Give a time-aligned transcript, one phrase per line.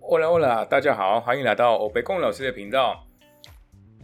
[0.00, 3.04] Hola，Hola，大家好，欢迎来到欧贝贡老师的频道。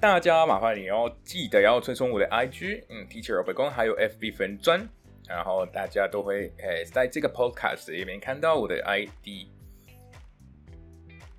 [0.01, 4.87] 大家麻烦你哦，记得要追踪我的 IG，嗯，Teacher 欧贝贡还有 FB 粉专，
[5.27, 9.49] 然后大家都会诶在这个 Podcast 里面看到我的 ID。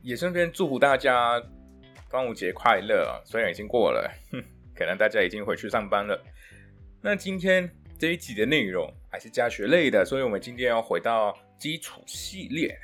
[0.01, 1.41] 也顺便祝福大家
[2.09, 3.21] 端午节快乐啊！
[3.25, 4.43] 虽然已经过了，哼，
[4.75, 6.19] 可能大家已经回去上班了。
[7.01, 7.69] 那今天
[7.99, 12.75] 这一集的内容还是教学类的，所以我们今天要回到基础系列。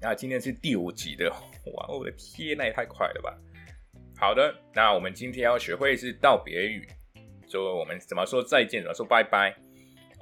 [0.00, 3.34] 那今天是第五集的，哇，我的天，那也太快了吧！
[4.18, 6.86] 好的，那我们今天要学会是道别语，
[7.48, 9.56] 就我们怎么说再见，怎么说拜拜。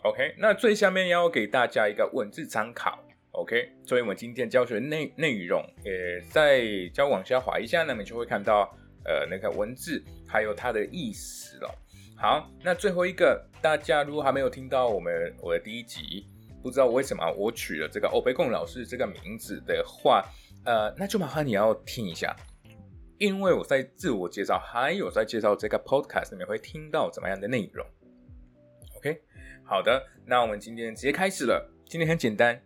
[0.04, 2.98] OK，那最下面要给大家一个文字参考。
[3.32, 6.62] OK，所以我们今天教学内内容，呃，再
[6.94, 8.72] 再往下滑一下，那么就会看到
[9.04, 11.74] 呃那个文字还有它的意思了。
[12.16, 16.28] 好，那最后一个，大家如果还没有听到我们我的第一集。
[16.64, 20.24] 不知道为什么我取了这个欧贝贡老师这个名字的话，
[20.64, 22.34] 呃，那就麻烦你要听一下，
[23.18, 27.86] 因为我在自我介绍还有在介绍这个 podcast 里面会听到怎么样的内容。
[28.96, 29.20] OK，
[29.62, 31.70] 好的，那我们今天直接开始了。
[31.86, 32.58] 今天很简单，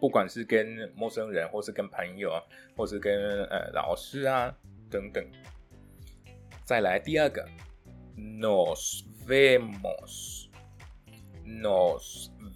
[0.00, 2.32] 不管是跟陌生人，或是跟朋友，
[2.74, 4.50] 或是跟呃老师啊
[4.90, 5.22] 等等。
[6.64, 7.46] 再来第二个
[8.16, 10.48] ，nos vemos，nos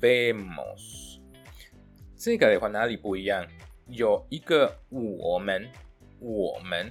[0.00, 1.20] vemos，
[2.16, 3.46] 这个的话哪里不一样？
[3.88, 5.68] 有一个我们，
[6.18, 6.90] 我们，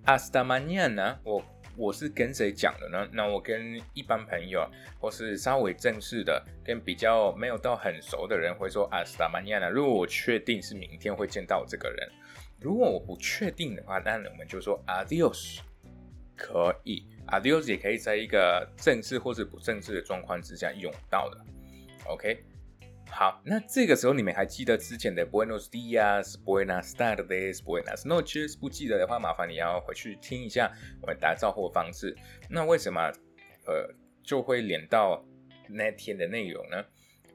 [0.05, 1.43] Hasta mañana，我
[1.75, 3.07] 我是跟谁讲的呢？
[3.11, 4.65] 那我跟一般朋友，
[4.99, 9.69] 或是稍微正式的，跟比较没有到很熟的人，会说 Hasta mañana。
[9.69, 12.09] 如果我确定是明天会见到这个人，
[12.59, 15.59] 如果我不确定的话，那我们就说 Adios，
[16.37, 17.05] 可以。
[17.27, 21.45] Adios 也可以在一个正式或是不正式的状况之下用到的。
[22.05, 22.41] OK，
[23.09, 28.57] 好，那这个时候你们还记得之前的 Buenos dias、Buenas tardes、Buenas noches？
[28.57, 30.71] 不记得的话，麻烦你要回去听一下
[31.01, 32.15] 我们打招呼的方式。
[32.49, 33.01] 那为什么
[33.65, 33.93] 呃
[34.23, 35.21] 就会连到
[35.67, 36.85] 那天的内容呢？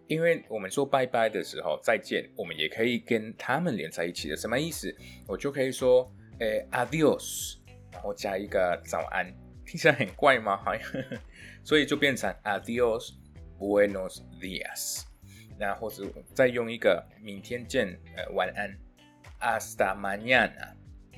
[0.09, 4.37] 因为我们说拜拜的时候再见，我们也可以跟他们连在一起的。
[4.37, 4.95] 什么意思？
[5.27, 6.11] 我就可以说，
[6.41, 7.57] 诶，Adios，
[7.93, 9.33] 然后加一个早安。
[9.65, 10.57] 听起来很怪吗？
[10.57, 10.91] 好像，
[11.63, 13.13] 所以就变成 Adios,
[13.59, 15.05] Buenos dias。
[15.59, 16.05] 那或者
[16.35, 18.77] 再用一个明天见，呃，晚安
[19.41, 20.75] ，Hasta mañana,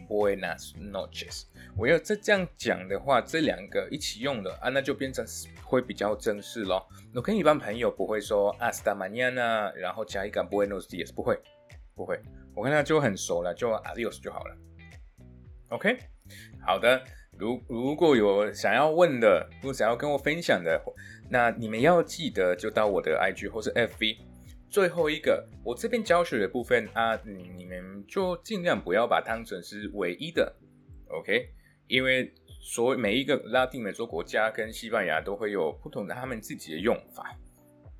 [0.06, 1.44] Buenas noches。
[1.76, 5.24] 我要再这样讲的话，这两个一起用的啊，那就变成
[5.64, 6.86] 会比较正式咯。
[7.14, 11.40] 我跟一般朋友不会说 Asta mañana，然后加一个 Buenos dias，不会，
[11.94, 12.20] 不会。
[12.54, 14.56] 我跟他就很熟了，就 Adios 就好了。
[15.70, 15.96] OK，
[16.64, 17.02] 好的。
[17.36, 20.80] 如如果有想要问的，如果想要跟我分享的，
[21.28, 24.18] 那你们要记得就到我的 IG 或是 FB。
[24.70, 30.54] 最后一个，我这边教学的部分啊，你们就尽量不要把当成是唯一的
[31.08, 31.48] ，OK？
[31.88, 37.36] 因为所每一个拉丁美洲国家跟西班牙都会有不同的他们自己的用法，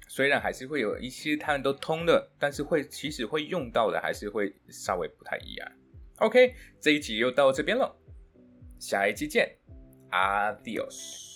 [0.09, 5.73] 虽然还是会有一些他们都通的，但是会其实会用到的还是会稍微不太一样。
[6.19, 7.93] OK，这一集又到这边了。
[8.79, 9.49] 下一期见
[10.11, 11.34] ，Adios。